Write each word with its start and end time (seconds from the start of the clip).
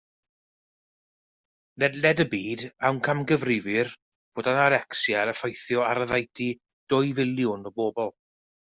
Ledled 1.83 2.23
y 2.25 2.27
byd 2.31 2.65
amcangyfrifir 2.91 3.93
fod 4.39 4.53
anorecsia'n 4.55 5.35
effeithio 5.37 5.87
ar 5.93 6.05
oddeutu 6.07 6.53
dwy 6.93 7.19
filiwn 7.21 7.71
o 7.75 7.79
bobl. 7.81 8.15